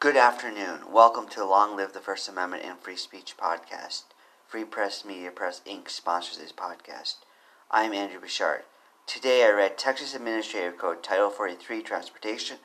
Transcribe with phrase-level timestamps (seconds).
[0.00, 0.90] Good afternoon.
[0.90, 4.04] Welcome to Long Live the First Amendment and Free Speech podcast.
[4.48, 5.90] Free Press Media Press Inc.
[5.90, 7.16] sponsors this podcast.
[7.70, 8.62] I'm Andrew Bouchard.
[9.06, 12.56] Today I read Texas Administrative Code Title 43 Transportation,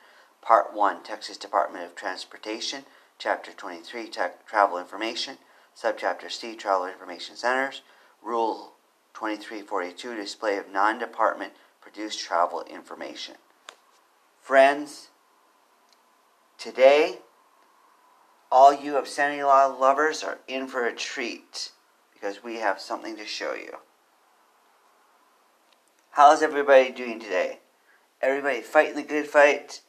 [0.42, 2.86] Part 1 Texas Department of Transportation,
[3.20, 5.38] Chapter 23 Te- Travel Information,
[5.78, 7.82] Subchapter C Travel Information Centers,
[8.24, 8.76] Rule
[9.14, 13.36] 2342 Display of Non Department Produced Travel Information.
[14.40, 15.10] Friends,
[16.66, 17.20] today
[18.52, 21.70] all you obscenity law lovers are in for a treat
[22.12, 23.78] because we have something to show you.
[26.10, 27.60] How's everybody doing today?
[28.20, 29.82] Everybody fighting the good fight?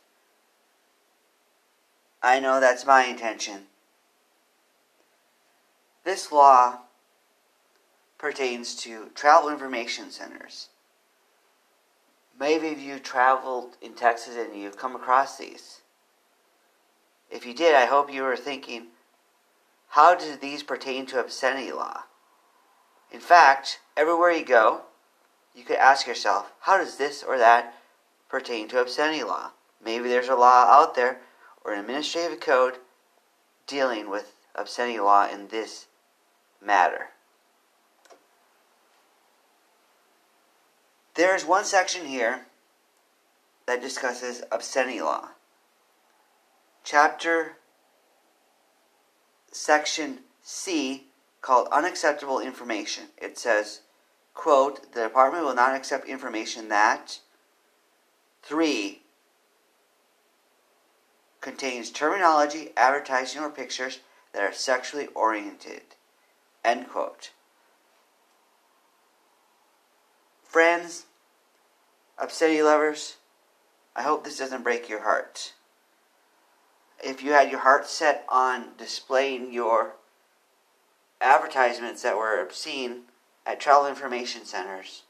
[2.22, 3.62] I know that's my intention.
[6.04, 6.80] This law
[8.18, 10.68] pertains to travel information centers.
[12.38, 15.80] Maybe you traveled in Texas and you've come across these.
[17.30, 18.88] If you did, I hope you were thinking,
[19.88, 22.02] how do these pertain to obscenity law?
[23.10, 24.82] In fact, everywhere you go,
[25.54, 27.74] you could ask yourself, how does this or that
[28.28, 29.52] pertain to obscenity law?
[29.82, 31.20] Maybe there's a law out there
[31.64, 32.74] or an administrative code
[33.66, 35.86] dealing with obscenity law in this
[36.64, 37.08] matter.
[41.14, 42.46] There is one section here
[43.66, 45.30] that discusses obscenity law.
[46.86, 47.56] Chapter
[49.50, 51.08] Section C
[51.42, 53.06] called Unacceptable Information.
[53.18, 53.80] It says,
[54.34, 57.18] quote, the department will not accept information that
[58.44, 59.02] 3
[61.40, 63.98] contains terminology, advertising, or pictures
[64.32, 65.82] that are sexually oriented.
[66.64, 67.32] End quote.
[70.44, 71.06] Friends,
[72.16, 73.16] obscenity lovers,
[73.96, 75.52] I hope this doesn't break your heart.
[77.02, 79.96] If you had your heart set on displaying your
[81.20, 83.02] advertisements that were obscene
[83.44, 85.02] at travel information centers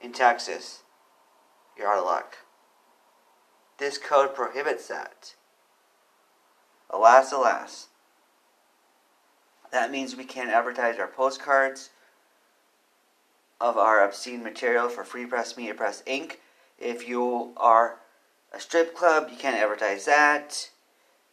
[0.00, 0.82] in Texas,
[1.76, 2.36] you're out of luck.
[3.78, 5.34] This code prohibits that.
[6.90, 7.88] Alas, alas.
[9.72, 11.90] That means we can't advertise our postcards
[13.60, 16.36] of our obscene material for Free Press Media Press Inc.
[16.78, 17.98] If you are
[18.54, 20.70] a strip club, you can't advertise that.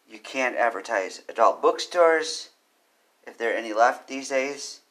[0.10, 2.50] You can't advertise adult bookstores
[3.26, 4.82] if there are any left these days.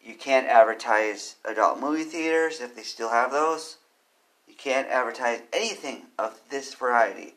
[0.00, 3.78] You can't advertise adult movie theaters if they still have those.
[4.46, 7.34] You can't advertise anything of this variety.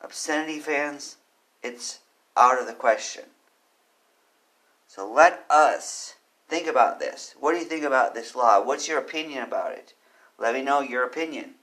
[0.00, 1.16] Obscenity fans,
[1.62, 2.00] it's
[2.36, 3.24] out of the question.
[4.86, 6.14] So let us
[6.48, 7.34] think about this.
[7.38, 8.62] What do you think about this law?
[8.62, 9.94] What's your opinion about it?
[10.38, 11.54] Let me know your opinion.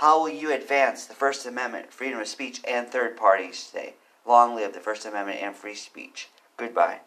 [0.00, 3.94] How will you advance the First Amendment, freedom of speech, and third parties today?
[4.26, 6.28] Long live the First Amendment and free speech.
[6.58, 7.00] Goodbye.